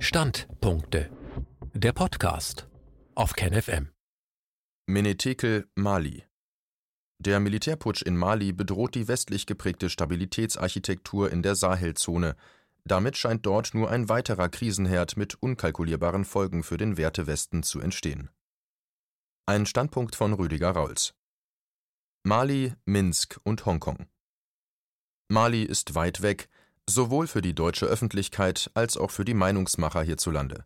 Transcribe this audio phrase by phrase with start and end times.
[0.00, 1.10] Standpunkte.
[1.74, 2.68] Der Podcast
[3.16, 3.90] auf KenFM.
[4.86, 6.24] Menetekel, Mali.
[7.18, 12.36] Der Militärputsch in Mali bedroht die westlich geprägte Stabilitätsarchitektur in der Sahelzone.
[12.84, 18.30] Damit scheint dort nur ein weiterer Krisenherd mit unkalkulierbaren Folgen für den Wertewesten zu entstehen.
[19.46, 21.14] Ein Standpunkt von Rüdiger Rauls.
[22.22, 24.06] Mali, Minsk und Hongkong.
[25.26, 26.48] Mali ist weit weg,
[26.88, 30.64] sowohl für die deutsche Öffentlichkeit als auch für die Meinungsmacher hierzulande.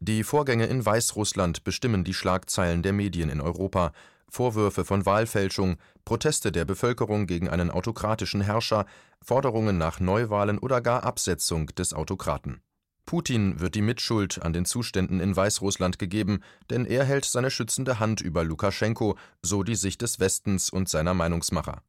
[0.00, 3.92] Die Vorgänge in Weißrussland bestimmen die Schlagzeilen der Medien in Europa,
[4.28, 8.86] Vorwürfe von Wahlfälschung, Proteste der Bevölkerung gegen einen autokratischen Herrscher,
[9.22, 12.60] Forderungen nach Neuwahlen oder gar Absetzung des Autokraten.
[13.04, 18.00] Putin wird die Mitschuld an den Zuständen in Weißrussland gegeben, denn er hält seine schützende
[18.00, 21.82] Hand über Lukaschenko, so die Sicht des Westens und seiner Meinungsmacher.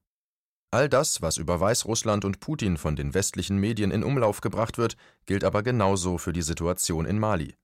[0.70, 4.98] All das, was über Weißrussland und Putin von den westlichen Medien in Umlauf gebracht wird,
[5.26, 7.56] gilt aber genauso für die Situation in Mali.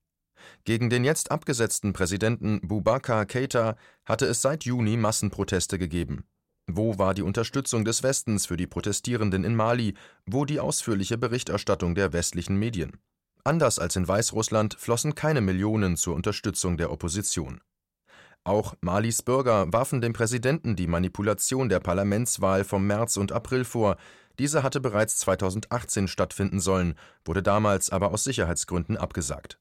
[0.63, 6.23] Gegen den jetzt abgesetzten Präsidenten Boubacar Keita hatte es seit Juni Massenproteste gegeben.
[6.67, 11.95] Wo war die Unterstützung des Westens für die Protestierenden in Mali, wo die ausführliche Berichterstattung
[11.95, 12.97] der westlichen Medien?
[13.43, 17.59] Anders als in Weißrussland flossen keine Millionen zur Unterstützung der Opposition.
[18.45, 23.95] Auch Malis Bürger warfen dem Präsidenten die Manipulation der Parlamentswahl vom März und April vor.
[24.37, 29.59] Diese hatte bereits 2018 stattfinden sollen, wurde damals aber aus Sicherheitsgründen abgesagt.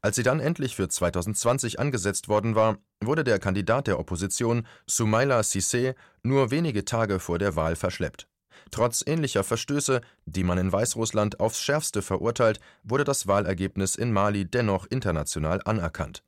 [0.00, 5.40] Als sie dann endlich für 2020 angesetzt worden war, wurde der Kandidat der Opposition, Soumaila
[5.40, 8.28] Cissé, nur wenige Tage vor der Wahl verschleppt.
[8.70, 14.46] Trotz ähnlicher Verstöße, die man in Weißrussland aufs schärfste verurteilt, wurde das Wahlergebnis in Mali
[14.46, 16.22] dennoch international anerkannt.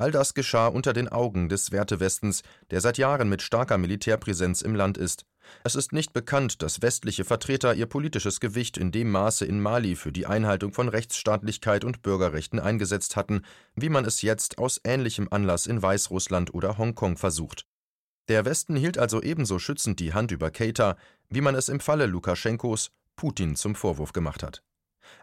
[0.00, 4.76] All das geschah unter den Augen des Wertewestens, der seit Jahren mit starker Militärpräsenz im
[4.76, 5.26] Land ist.
[5.64, 9.96] Es ist nicht bekannt, dass westliche Vertreter ihr politisches Gewicht in dem Maße in Mali
[9.96, 13.42] für die Einhaltung von Rechtsstaatlichkeit und Bürgerrechten eingesetzt hatten,
[13.74, 17.66] wie man es jetzt aus ähnlichem Anlass in Weißrussland oder Hongkong versucht.
[18.28, 20.96] Der Westen hielt also ebenso schützend die Hand über Keita,
[21.28, 24.62] wie man es im Falle Lukaschenkos Putin zum Vorwurf gemacht hat.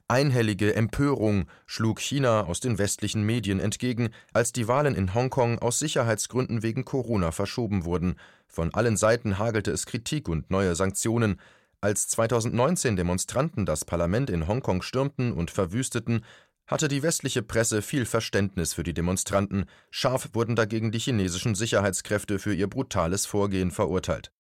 [0.08, 5.80] Einhellige Empörung schlug China aus den westlichen Medien entgegen, als die Wahlen in Hongkong aus
[5.80, 8.16] Sicherheitsgründen wegen Corona verschoben wurden.
[8.48, 11.40] Von allen Seiten hagelte es Kritik und neue Sanktionen.
[11.82, 16.24] Als 2019 Demonstranten das Parlament in Hongkong stürmten und verwüsteten,
[16.68, 22.40] hatte die westliche Presse viel Verständnis für die Demonstranten, scharf wurden dagegen die chinesischen Sicherheitskräfte
[22.40, 24.32] für ihr brutales Vorgehen verurteilt.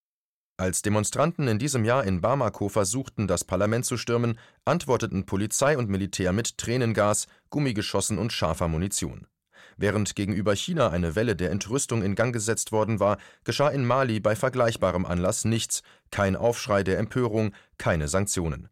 [0.58, 5.90] Als Demonstranten in diesem Jahr in Bamako versuchten, das Parlament zu stürmen, antworteten Polizei und
[5.90, 9.28] Militär mit Tränengas, Gummigeschossen und scharfer Munition.
[9.76, 14.22] Während gegenüber China eine Welle der Entrüstung in Gang gesetzt worden war, geschah in Mali
[14.22, 18.70] bei vergleichbarem Anlass nichts, kein Aufschrei der Empörung, keine Sanktionen.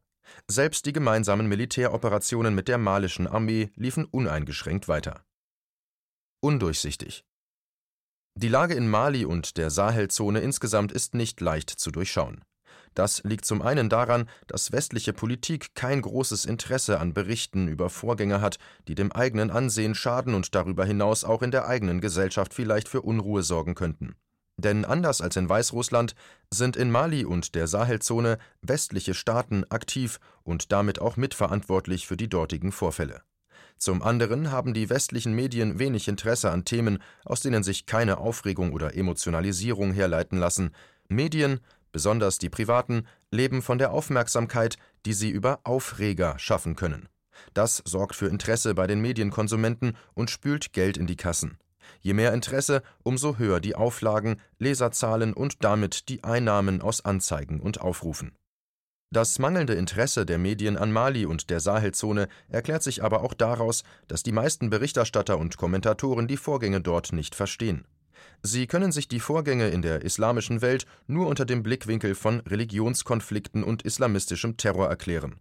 [0.47, 5.25] Selbst die gemeinsamen Militäroperationen mit der malischen Armee liefen uneingeschränkt weiter.
[6.39, 7.25] Undurchsichtig.
[8.35, 12.43] Die Lage in Mali und der Sahelzone insgesamt ist nicht leicht zu durchschauen.
[12.95, 18.41] Das liegt zum einen daran, dass westliche Politik kein großes Interesse an Berichten über Vorgänge
[18.41, 18.57] hat,
[18.87, 23.01] die dem eigenen Ansehen schaden und darüber hinaus auch in der eigenen Gesellschaft vielleicht für
[23.01, 24.15] Unruhe sorgen könnten.
[24.57, 26.15] Denn anders als in Weißrussland
[26.51, 32.29] sind in Mali und der Sahelzone westliche Staaten aktiv und damit auch mitverantwortlich für die
[32.29, 33.21] dortigen Vorfälle.
[33.77, 38.71] Zum anderen haben die westlichen Medien wenig Interesse an Themen, aus denen sich keine Aufregung
[38.71, 40.71] oder Emotionalisierung herleiten lassen.
[41.09, 41.59] Medien,
[41.91, 47.09] besonders die privaten, leben von der Aufmerksamkeit, die sie über Aufreger schaffen können.
[47.53, 51.57] Das sorgt für Interesse bei den Medienkonsumenten und spült Geld in die Kassen.
[51.99, 57.81] Je mehr Interesse, umso höher die Auflagen, Leserzahlen und damit die Einnahmen aus Anzeigen und
[57.81, 58.33] Aufrufen.
[59.13, 63.83] Das mangelnde Interesse der Medien an Mali und der Sahelzone erklärt sich aber auch daraus,
[64.07, 67.85] dass die meisten Berichterstatter und Kommentatoren die Vorgänge dort nicht verstehen.
[68.41, 73.63] Sie können sich die Vorgänge in der islamischen Welt nur unter dem Blickwinkel von Religionskonflikten
[73.63, 75.35] und islamistischem Terror erklären.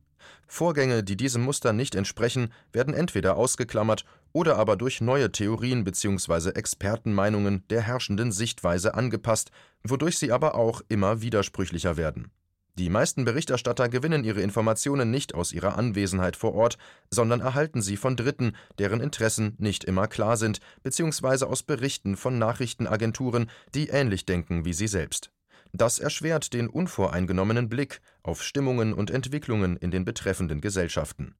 [0.47, 4.05] Vorgänge, die diesem Muster nicht entsprechen, werden entweder ausgeklammert
[4.35, 6.51] oder aber durch neue Theorien bzw.
[6.51, 9.51] Expertenmeinungen der herrschenden Sichtweise angepasst,
[9.83, 12.31] wodurch sie aber auch immer widersprüchlicher werden.
[12.79, 16.79] Die meisten Berichterstatter gewinnen ihre Informationen nicht aus ihrer Anwesenheit vor Ort,
[17.11, 21.45] sondern erhalten sie von Dritten, deren Interessen nicht immer klar sind, bzw.
[21.45, 25.31] aus Berichten von Nachrichtenagenturen, die ähnlich denken wie sie selbst.
[25.75, 31.35] Das erschwert den unvoreingenommenen Blick auf Stimmungen und Entwicklungen in den betreffenden Gesellschaften.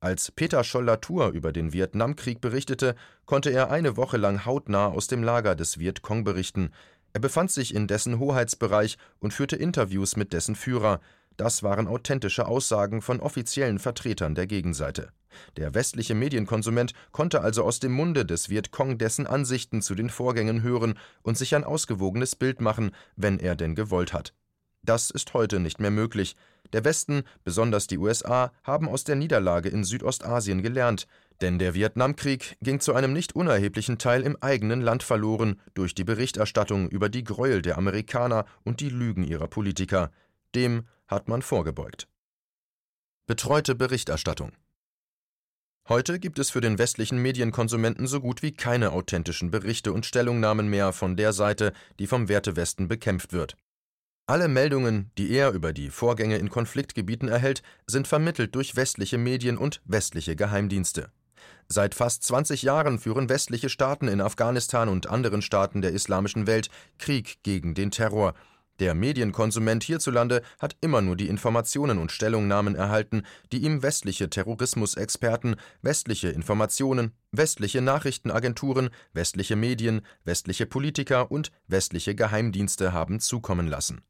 [0.00, 2.94] Als Peter Scholl-Latour über den Vietnamkrieg berichtete,
[3.26, 6.70] konnte er eine Woche lang hautnah aus dem Lager des Vietcong berichten,
[7.12, 11.00] er befand sich in dessen Hoheitsbereich und führte Interviews mit dessen Führer.
[11.36, 15.12] das waren authentische Aussagen von offiziellen Vertretern der Gegenseite.
[15.56, 20.62] Der westliche Medienkonsument konnte also aus dem Munde des Vietcong dessen Ansichten zu den Vorgängen
[20.62, 24.34] hören und sich ein ausgewogenes Bild machen, wenn er denn gewollt hat.
[24.82, 26.36] Das ist heute nicht mehr möglich.
[26.72, 31.06] Der Westen, besonders die USA, haben aus der Niederlage in Südostasien gelernt,
[31.40, 36.04] denn der Vietnamkrieg ging zu einem nicht unerheblichen Teil im eigenen Land verloren durch die
[36.04, 40.10] Berichterstattung über die Gräuel der Amerikaner und die Lügen ihrer Politiker.
[40.54, 42.08] Dem hat man vorgebeugt.
[43.26, 44.52] Betreute Berichterstattung
[45.88, 50.68] Heute gibt es für den westlichen Medienkonsumenten so gut wie keine authentischen Berichte und Stellungnahmen
[50.68, 53.56] mehr von der Seite, die vom Wertewesten bekämpft wird.
[54.26, 59.56] Alle Meldungen, die er über die Vorgänge in Konfliktgebieten erhält, sind vermittelt durch westliche Medien
[59.56, 61.10] und westliche Geheimdienste.
[61.68, 66.70] Seit fast 20 Jahren führen westliche Staaten in Afghanistan und anderen Staaten der islamischen Welt
[66.98, 68.34] Krieg gegen den Terror,
[68.78, 75.56] der Medienkonsument hierzulande hat immer nur die Informationen und Stellungnahmen erhalten, die ihm westliche Terrorismusexperten,
[75.82, 84.02] westliche Informationen, westliche Nachrichtenagenturen, westliche Medien, westliche Politiker und westliche Geheimdienste haben zukommen lassen.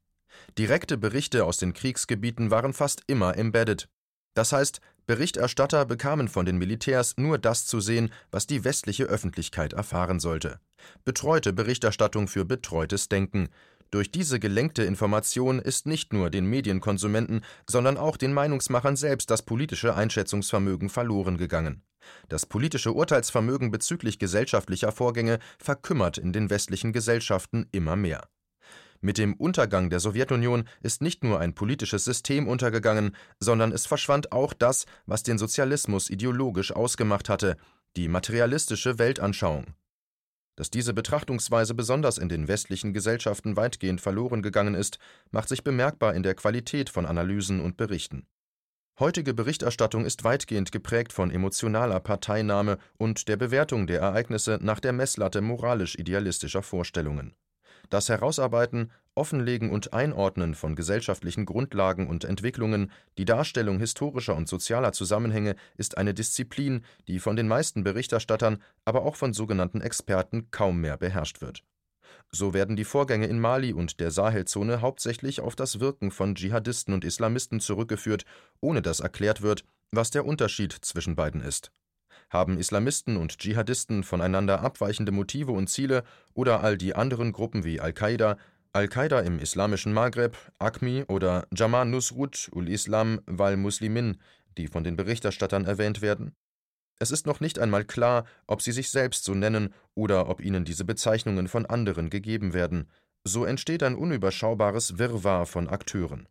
[0.59, 3.89] Direkte Berichte aus den Kriegsgebieten waren fast immer embedded.
[4.35, 9.73] Das heißt, Berichterstatter bekamen von den Militärs nur das zu sehen, was die westliche Öffentlichkeit
[9.73, 10.61] erfahren sollte.
[11.05, 13.49] Betreute Berichterstattung für betreutes Denken.
[13.91, 19.43] Durch diese gelenkte Information ist nicht nur den Medienkonsumenten, sondern auch den Meinungsmachern selbst das
[19.43, 21.83] politische Einschätzungsvermögen verloren gegangen.
[22.29, 28.29] Das politische Urteilsvermögen bezüglich gesellschaftlicher Vorgänge verkümmert in den westlichen Gesellschaften immer mehr.
[29.01, 34.33] Mit dem Untergang der Sowjetunion ist nicht nur ein politisches System untergegangen, sondern es verschwand
[34.33, 37.57] auch das, was den Sozialismus ideologisch ausgemacht hatte,
[37.97, 39.67] die materialistische Weltanschauung.
[40.57, 44.99] Dass diese Betrachtungsweise besonders in den westlichen Gesellschaften weitgehend verloren gegangen ist,
[45.31, 48.27] macht sich bemerkbar in der Qualität von Analysen und Berichten.
[48.99, 54.93] Heutige Berichterstattung ist weitgehend geprägt von emotionaler Parteinahme und der Bewertung der Ereignisse nach der
[54.93, 57.37] Messlatte moralisch-idealistischer Vorstellungen
[57.91, 64.93] das Herausarbeiten, Offenlegen und Einordnen von gesellschaftlichen Grundlagen und Entwicklungen, die Darstellung historischer und sozialer
[64.93, 70.81] Zusammenhänge ist eine Disziplin, die von den meisten Berichterstattern, aber auch von sogenannten Experten kaum
[70.81, 71.65] mehr beherrscht wird.
[72.31, 76.95] So werden die Vorgänge in Mali und der Sahelzone hauptsächlich auf das Wirken von Dschihadisten
[76.95, 78.25] und Islamisten zurückgeführt,
[78.61, 81.73] ohne dass erklärt wird, was der Unterschied zwischen beiden ist
[82.31, 86.05] haben Islamisten und Dschihadisten voneinander abweichende Motive und Ziele
[86.35, 88.37] oder all die anderen Gruppen wie Al-Qaida,
[88.73, 94.19] Al-Qaida im islamischen Maghreb, ACMI oder Jama Nusrut ul-Islam wal Muslimin,
[94.59, 96.35] die von den Berichterstattern erwähnt werden?
[97.01, 100.65] Es ist noch nicht einmal klar, ob sie sich selbst so nennen oder ob ihnen
[100.65, 102.91] diese Bezeichnungen von anderen gegeben werden.
[103.25, 106.29] So entsteht ein unüberschaubares Wirrwarr von Akteuren.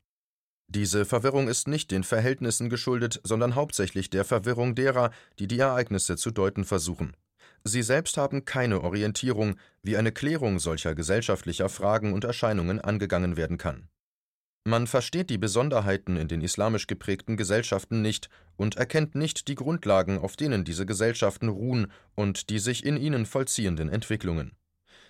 [0.70, 6.18] Diese Verwirrung ist nicht den Verhältnissen geschuldet, sondern hauptsächlich der Verwirrung derer, die die Ereignisse
[6.18, 7.16] zu deuten versuchen.
[7.64, 13.58] Sie selbst haben keine Orientierung, wie eine Klärung solcher gesellschaftlicher Fragen und Erscheinungen angegangen werden
[13.58, 13.88] kann.
[14.66, 20.18] Man versteht die Besonderheiten in den islamisch geprägten Gesellschaften nicht und erkennt nicht die Grundlagen,
[20.18, 24.52] auf denen diese Gesellschaften ruhen und die sich in ihnen vollziehenden Entwicklungen.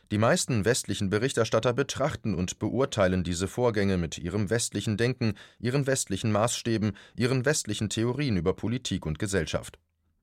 [0.10, 6.32] Die meisten westlichen Berichterstatter betrachten und beurteilen diese Vorgänge mit ihrem westlichen Denken, ihren westlichen
[6.32, 9.80] Maßstäben, ihren westlichen Theorien über Politik und Gesellschaft.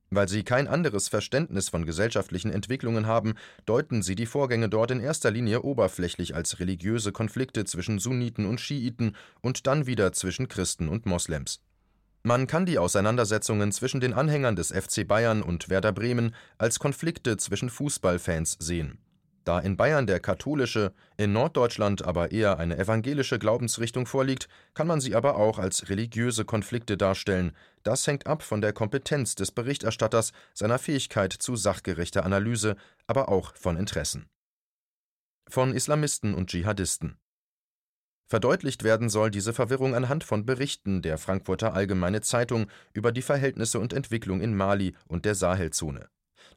[0.09, 3.35] Weil sie kein anderes Verständnis von gesellschaftlichen Entwicklungen haben,
[3.67, 8.61] deuten sie die Vorgänge dort in erster Linie oberflächlich als religiöse Konflikte zwischen Sunniten und
[8.61, 11.61] Schiiten und dann wieder zwischen Christen und Moslems.
[12.23, 17.37] Man kann die Auseinandersetzungen zwischen den Anhängern des FC Bayern und Werder Bremen als Konflikte
[17.37, 18.97] zwischen Fußballfans sehen.
[19.45, 24.99] Da in Bayern der katholische, in Norddeutschland aber eher eine evangelische Glaubensrichtung vorliegt, kann man
[24.99, 27.55] sie aber auch als religiöse Konflikte darstellen.
[27.83, 32.75] Das hängt ab von der Kompetenz des Berichterstatters, seiner Fähigkeit zu sachgerechter Analyse,
[33.05, 34.25] aber auch von Interessen.
[35.47, 37.19] Von Islamisten und Dschihadisten.
[38.27, 43.79] Verdeutlicht werden soll diese Verwirrung anhand von Berichten der Frankfurter Allgemeine Zeitung über die Verhältnisse
[43.79, 46.09] und Entwicklung in Mali und der Sahelzone.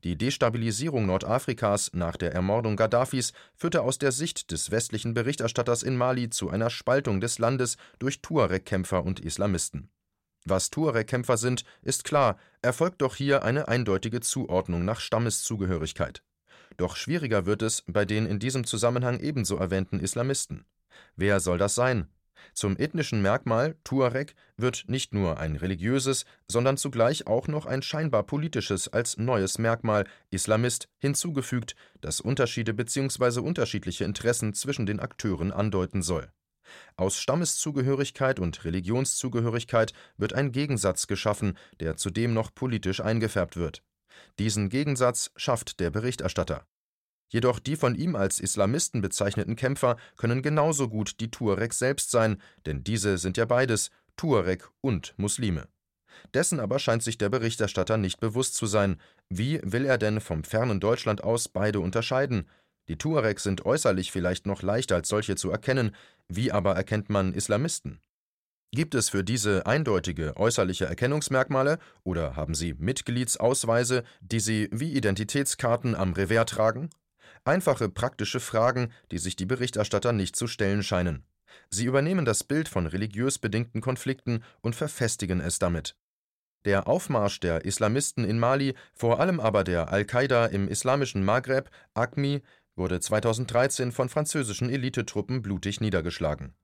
[0.05, 5.97] Die Destabilisierung Nordafrikas nach der Ermordung Gaddafis führte aus der Sicht des westlichen Berichterstatters in
[5.97, 9.90] Mali zu einer Spaltung des Landes durch Tuareg-Kämpfer und Islamisten.
[10.45, 16.23] Was Tuareg-Kämpfer sind, ist klar, erfolgt doch hier eine eindeutige Zuordnung nach Stammeszugehörigkeit.
[16.76, 20.64] Doch schwieriger wird es bei den in diesem Zusammenhang ebenso erwähnten Islamisten.
[21.17, 22.09] Wer soll das sein?
[22.54, 28.23] Zum ethnischen Merkmal Tuareg wird nicht nur ein religiöses, sondern zugleich auch noch ein scheinbar
[28.25, 33.40] politisches als neues Merkmal Islamist hinzugefügt, das Unterschiede bzw.
[33.40, 36.30] unterschiedliche Interessen zwischen den Akteuren andeuten soll.
[36.97, 43.83] Aus Stammeszugehörigkeit und Religionszugehörigkeit wird ein Gegensatz geschaffen, der zudem noch politisch eingefärbt wird.
[44.38, 46.66] Diesen Gegensatz schafft der Berichterstatter.
[47.28, 52.40] Jedoch die von ihm als Islamisten bezeichneten Kämpfer können genauso gut die Tuareg selbst sein,
[52.66, 55.68] denn diese sind ja beides, Tuareg und Muslime.
[56.35, 59.00] Dessen aber scheint sich der Berichterstatter nicht bewusst zu sein.
[59.28, 62.49] Wie will er denn vom fernen Deutschland aus beide unterscheiden?
[62.88, 65.94] Die Tuareg sind äußerlich vielleicht noch leicht als solche zu erkennen,
[66.28, 68.00] wie aber erkennt man Islamisten?
[68.73, 75.94] Gibt es für diese eindeutige äußerliche Erkennungsmerkmale oder haben sie Mitgliedsausweise, die sie wie Identitätskarten
[75.94, 76.90] am Revers tragen?
[77.49, 81.25] Einfache praktische Fragen, die sich die Berichterstatter nicht zu stellen scheinen.
[81.71, 85.97] Sie übernehmen das Bild von religiös bedingten Konflikten und verfestigen es damit.
[86.67, 92.43] Der Aufmarsch der Islamisten in Mali, vor allem aber der Al-Qaida im islamischen Maghreb, ACMI,
[92.76, 96.55] wurde 2013 von französischen Elitetruppen blutig niedergeschlagen.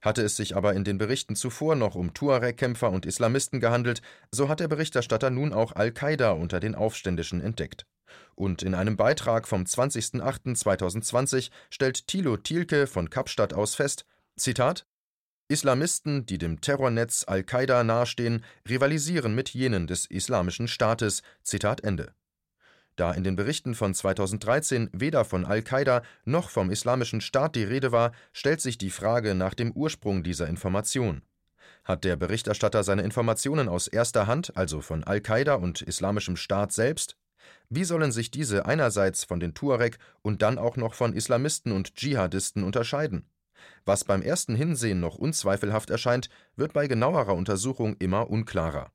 [0.00, 4.00] Hatte es sich aber in den Berichten zuvor noch um Tuareg-Kämpfer und Islamisten gehandelt,
[4.30, 7.86] so hat der Berichterstatter nun auch Al-Qaida unter den Aufständischen entdeckt.
[8.34, 14.04] Und in einem Beitrag vom 20.08.2020 stellt Thilo Thielke von Kapstadt aus fest:
[14.36, 14.86] Zitat
[15.48, 21.22] Islamisten, die dem Terrornetz Al-Qaida nahestehen, rivalisieren mit jenen des Islamischen Staates.
[21.42, 22.12] Zitat Ende.
[22.98, 27.92] Da in den Berichten von 2013 weder von Al-Qaida noch vom Islamischen Staat die Rede
[27.92, 31.22] war, stellt sich die Frage nach dem Ursprung dieser Information.
[31.84, 37.16] Hat der Berichterstatter seine Informationen aus erster Hand, also von Al-Qaida und Islamischem Staat selbst?
[37.68, 41.94] Wie sollen sich diese einerseits von den Tuareg und dann auch noch von Islamisten und
[41.94, 43.30] Dschihadisten unterscheiden?
[43.84, 48.90] Was beim ersten Hinsehen noch unzweifelhaft erscheint, wird bei genauerer Untersuchung immer unklarer.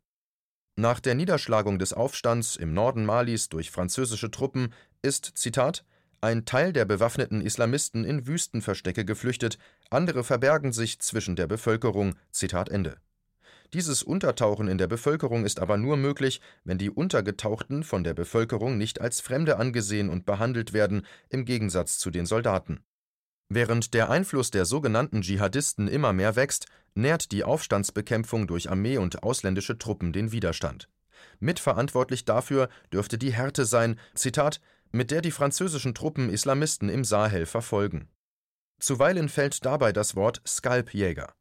[0.76, 5.86] Nach der Niederschlagung des Aufstands im Norden Malis durch französische Truppen ist, Zitat,
[6.20, 9.60] ein Teil der bewaffneten Islamisten in Wüstenverstecke geflüchtet,
[9.92, 12.16] andere verbergen sich zwischen der Bevölkerung.
[12.32, 12.98] Zitat Ende.
[13.74, 18.78] Dieses Untertauchen in der Bevölkerung ist aber nur möglich, wenn die Untergetauchten von der Bevölkerung
[18.78, 22.84] nicht als Fremde angesehen und behandelt werden, im Gegensatz zu den Soldaten.
[23.56, 29.22] Während der Einfluss der sogenannten Dschihadisten immer mehr wächst, nährt die Aufstandsbekämpfung durch Armee und
[29.22, 30.90] ausländische Truppen den Widerstand.
[31.40, 34.60] Mitverantwortlich dafür dürfte die Härte sein, Zitat,
[34.92, 38.10] mit der die französischen Truppen Islamisten im Sahel verfolgen.
[38.80, 41.32] Zuweilen fällt dabei das Wort Skalpjäger.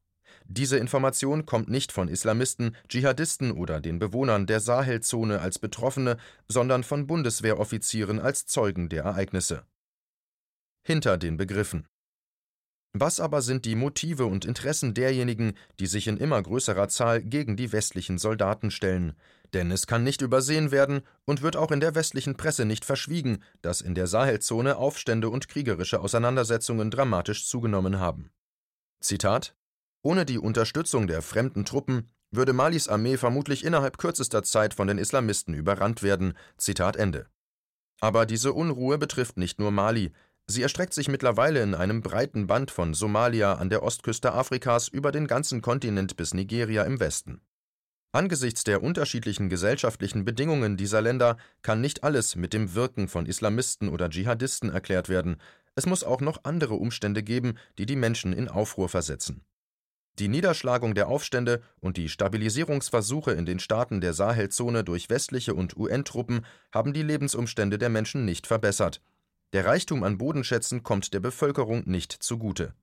[0.45, 6.85] Diese Information kommt nicht von Islamisten, Dschihadisten oder den Bewohnern der Sahelzone als Betroffene, sondern
[6.85, 9.65] von Bundeswehroffizieren als Zeugen der Ereignisse.
[10.83, 11.87] Hinter den Begriffen
[12.95, 17.57] was aber sind die Motive und Interessen derjenigen, die sich in immer größerer Zahl gegen
[17.57, 19.15] die westlichen Soldaten stellen?
[19.55, 23.43] Denn es kann nicht übersehen werden und wird auch in der westlichen Presse nicht verschwiegen,
[23.63, 28.31] dass in der Sahelzone Aufstände und kriegerische Auseinandersetzungen dramatisch zugenommen haben.
[29.01, 29.55] Zitat
[30.03, 34.99] Ohne die Unterstützung der fremden Truppen würde Malis Armee vermutlich innerhalb kürzester Zeit von den
[34.99, 36.35] Islamisten überrannt werden.
[36.57, 37.27] Zitat Ende.
[38.01, 40.13] Aber diese Unruhe betrifft nicht nur Mali,
[40.53, 45.11] Sie erstreckt sich mittlerweile in einem breiten Band von Somalia an der Ostküste Afrikas über
[45.11, 47.41] den ganzen Kontinent bis Nigeria im Westen.
[48.13, 53.89] Angesichts der unterschiedlichen gesellschaftlichen Bedingungen dieser Länder kann nicht alles mit dem Wirken von Islamisten
[53.89, 55.37] oder Dschihadisten erklärt werden,
[55.75, 59.47] es muss auch noch andere Umstände geben, die die Menschen in Aufruhr versetzen.
[60.19, 65.79] Die Niederschlagung der Aufstände und die Stabilisierungsversuche in den Staaten der Sahelzone durch westliche und
[65.79, 66.45] UN-Truppen
[66.75, 69.01] haben die Lebensumstände der Menschen nicht verbessert,
[69.53, 72.75] der Reichtum an Bodenschätzen kommt der Bevölkerung nicht zugute.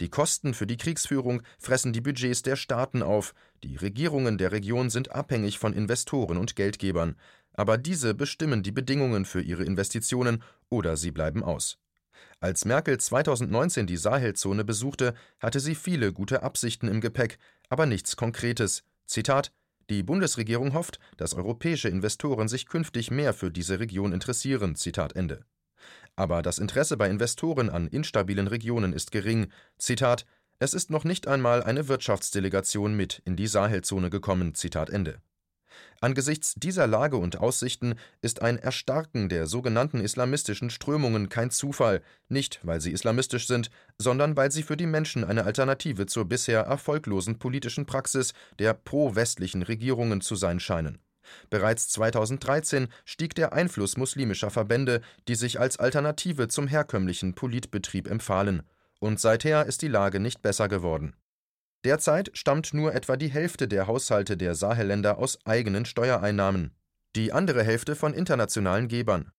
[0.00, 4.90] Die Kosten für die Kriegsführung fressen die Budgets der Staaten auf, die Regierungen der Region
[4.90, 7.16] sind abhängig von Investoren und Geldgebern,
[7.52, 11.78] aber diese bestimmen die Bedingungen für ihre Investitionen oder sie bleiben aus.
[12.40, 18.16] Als Merkel 2019 die Sahelzone besuchte, hatte sie viele gute Absichten im Gepäck, aber nichts
[18.16, 18.82] Konkretes.
[19.06, 19.52] Zitat
[19.90, 24.74] Die Bundesregierung hofft, dass europäische Investoren sich künftig mehr für diese Region interessieren.
[24.76, 25.44] Zitat Ende.
[26.20, 29.50] Aber das Interesse bei Investoren an instabilen Regionen ist gering.
[29.78, 30.26] Zitat:
[30.58, 34.54] Es ist noch nicht einmal eine Wirtschaftsdelegation mit in die Sahelzone gekommen.
[34.54, 35.22] Zitat Ende.
[36.02, 42.60] Angesichts dieser Lage und Aussichten ist ein Erstarken der sogenannten islamistischen Strömungen kein Zufall, nicht
[42.64, 47.38] weil sie islamistisch sind, sondern weil sie für die Menschen eine Alternative zur bisher erfolglosen
[47.38, 50.98] politischen Praxis der pro-westlichen Regierungen zu sein scheinen.
[51.50, 58.62] Bereits 2013 stieg der Einfluss muslimischer Verbände, die sich als Alternative zum herkömmlichen Politbetrieb empfahlen,
[58.98, 61.16] und seither ist die Lage nicht besser geworden.
[61.84, 66.72] Derzeit stammt nur etwa die Hälfte der Haushalte der Sahelländer aus eigenen Steuereinnahmen,
[67.16, 69.32] die andere Hälfte von internationalen Gebern.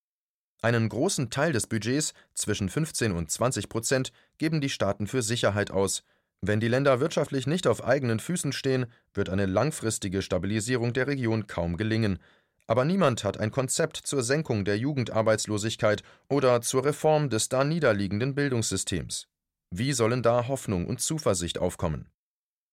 [0.62, 5.72] Einen großen Teil des Budgets, zwischen 15 und 20 Prozent, geben die Staaten für Sicherheit
[5.72, 6.04] aus,
[6.44, 11.46] Wenn die Länder wirtschaftlich nicht auf eigenen Füßen stehen, wird eine langfristige Stabilisierung der Region
[11.46, 12.18] kaum gelingen.
[12.66, 18.34] Aber niemand hat ein Konzept zur Senkung der Jugendarbeitslosigkeit oder zur Reform des da niederliegenden
[18.34, 19.28] Bildungssystems.
[19.70, 22.10] Wie sollen da Hoffnung und Zuversicht aufkommen?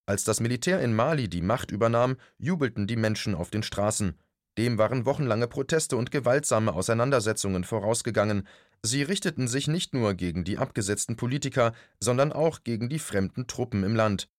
[0.07, 4.17] Als das Militär in Mali die Macht übernahm, jubelten die Menschen auf den Straßen.
[4.57, 8.47] Dem waren wochenlange Proteste und gewaltsame Auseinandersetzungen vorausgegangen.
[8.81, 13.83] Sie richteten sich nicht nur gegen die abgesetzten Politiker, sondern auch gegen die fremden Truppen
[13.83, 14.29] im Land.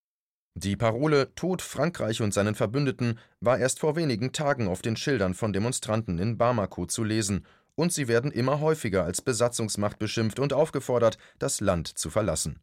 [0.54, 5.35] Die Parole Tod Frankreich und seinen Verbündeten war erst vor wenigen Tagen auf den Schildern
[5.35, 10.52] von Demonstranten in Bamako zu lesen, und sie werden immer häufiger als Besatzungsmacht beschimpft und
[10.52, 12.61] aufgefordert, das Land zu verlassen.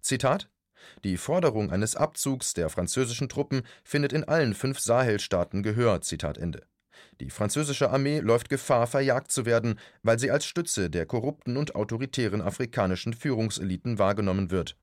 [0.00, 0.50] Zitat
[1.04, 6.00] die Forderung eines Abzugs der französischen Truppen findet in allen fünf Sahelstaaten Gehör.
[6.00, 6.66] Zitat Ende.
[7.20, 11.74] Die französische Armee läuft Gefahr, verjagt zu werden, weil sie als Stütze der korrupten und
[11.74, 14.76] autoritären afrikanischen Führungseliten wahrgenommen wird.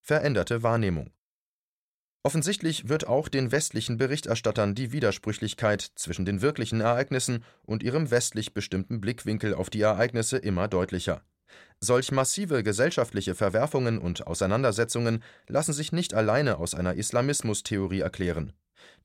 [0.00, 1.10] Veränderte Wahrnehmung
[2.26, 8.52] Offensichtlich wird auch den westlichen Berichterstattern die Widersprüchlichkeit zwischen den wirklichen Ereignissen und ihrem westlich
[8.52, 11.22] bestimmten Blickwinkel auf die Ereignisse immer deutlicher.
[11.78, 18.52] Solch massive gesellschaftliche Verwerfungen und Auseinandersetzungen lassen sich nicht alleine aus einer Islamismustheorie erklären.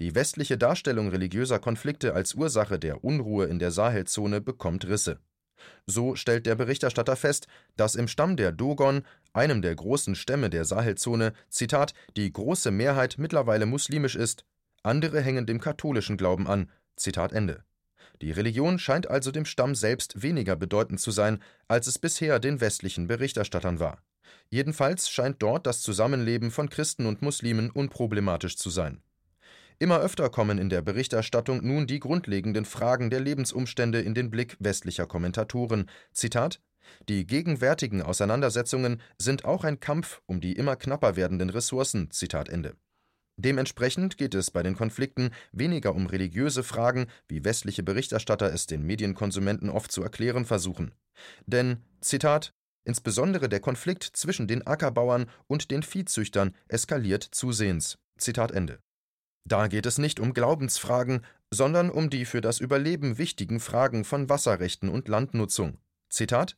[0.01, 5.20] Die westliche Darstellung religiöser Konflikte als Ursache der Unruhe in der Sahelzone bekommt Risse.
[5.86, 7.46] So stellt der Berichterstatter fest,
[7.77, 13.17] dass im Stamm der Dogon, einem der großen Stämme der Sahelzone, Zitat, die große Mehrheit
[13.20, 14.43] mittlerweile muslimisch ist,
[14.81, 16.72] andere hängen dem katholischen Glauben an.
[16.96, 17.63] Zitat Ende.
[18.24, 22.60] Die Religion scheint also dem Stamm selbst weniger bedeutend zu sein, als es bisher den
[22.60, 24.01] westlichen Berichterstattern war.
[24.50, 29.03] Jedenfalls scheint dort das Zusammenleben von Christen und Muslimen unproblematisch zu sein.
[29.81, 34.55] Immer öfter kommen in der Berichterstattung nun die grundlegenden Fragen der Lebensumstände in den Blick
[34.59, 35.89] westlicher Kommentatoren.
[36.13, 36.61] Zitat
[37.09, 42.11] Die gegenwärtigen Auseinandersetzungen sind auch ein Kampf um die immer knapper werdenden Ressourcen.
[42.11, 42.75] Zitat Ende.
[43.38, 48.83] Dementsprechend geht es bei den Konflikten weniger um religiöse Fragen, wie westliche Berichterstatter es den
[48.83, 50.93] Medienkonsumenten oft zu erklären versuchen.
[51.47, 57.98] Denn, Zitat, insbesondere der Konflikt zwischen den Ackerbauern und den Viehzüchtern eskaliert zusehends.
[58.20, 58.77] Zitat Ende.
[59.46, 64.30] Da geht es nicht um Glaubensfragen, sondern um die für das Überleben wichtigen Fragen von
[64.30, 65.77] Wasserrechten und Landnutzung.
[66.10, 66.56] Zitat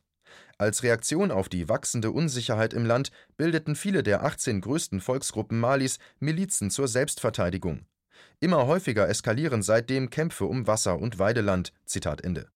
[0.57, 5.99] als Reaktion auf die wachsende Unsicherheit im Land bildeten viele der 18 größten Volksgruppen Malis
[6.19, 7.85] Milizen zur Selbstverteidigung.
[8.39, 11.73] Immer häufiger eskalieren seitdem Kämpfe um Wasser und Weideland.
[11.85, 12.49] Zitat Ende.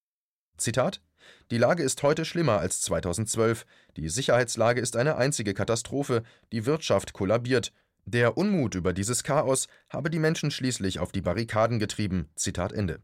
[0.58, 1.02] Zitat
[1.52, 3.66] Die Lage ist heute schlimmer als 2012.
[3.96, 6.24] Die Sicherheitslage ist eine einzige Katastrophe.
[6.52, 7.74] Die Wirtschaft kollabiert.
[8.10, 12.30] Der Unmut über dieses Chaos habe die Menschen schließlich auf die Barrikaden getrieben.
[12.38, 13.02] Zitat Ende.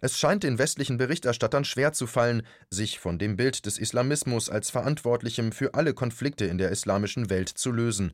[0.00, 4.70] Es scheint den westlichen Berichterstattern schwer zu fallen, sich von dem Bild des Islamismus als
[4.70, 8.12] Verantwortlichem für alle Konflikte in der islamischen Welt zu lösen.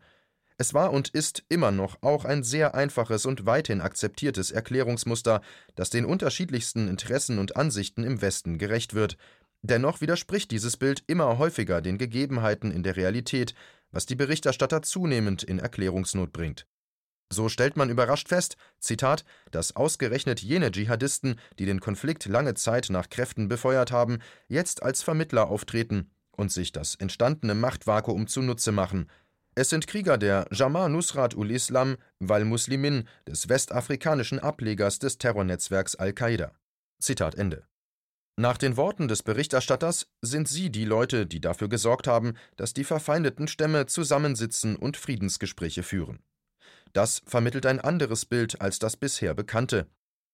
[0.59, 5.41] Es war und ist immer noch auch ein sehr einfaches und weithin akzeptiertes Erklärungsmuster,
[5.75, 9.17] das den unterschiedlichsten Interessen und Ansichten im Westen gerecht wird.
[9.63, 13.55] Dennoch widerspricht dieses Bild immer häufiger den Gegebenheiten in der Realität,
[13.93, 16.67] was die Berichterstatter zunehmend in Erklärungsnot bringt.
[17.33, 22.89] So stellt man überrascht fest, Zitat, dass ausgerechnet jene Dschihadisten, die den Konflikt lange Zeit
[22.91, 29.09] nach Kräften befeuert haben, jetzt als Vermittler auftreten und sich das entstandene Machtvakuum zunutze machen.
[29.55, 35.97] Es sind Krieger der Jama Nusrat ul Islam wal Muslimin, des westafrikanischen Ablegers des Terrornetzwerks
[35.97, 36.53] Al-Qaida.
[36.99, 37.70] Zitat Ende.
[38.37, 42.85] Nach den Worten des Berichterstatters sind sie die Leute, die dafür gesorgt haben, dass die
[42.85, 46.21] verfeindeten Stämme zusammensitzen und Friedensgespräche führen.
[46.93, 49.89] Das vermittelt ein anderes Bild als das bisher bekannte.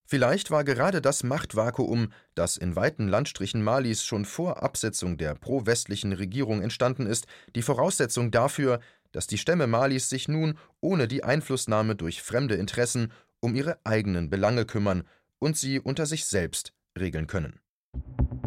[0.09, 6.12] Vielleicht war gerade das Machtvakuum, das in weiten Landstrichen Malis schon vor Absetzung der pro-westlichen
[6.12, 8.78] Regierung entstanden ist, die Voraussetzung dafür,
[9.11, 14.30] dass die Stämme Malis sich nun ohne die Einflussnahme durch fremde Interessen um ihre eigenen
[14.30, 15.02] Belange kümmern
[15.40, 17.59] und sie unter sich selbst regeln können
[17.96, 18.45] Thank you.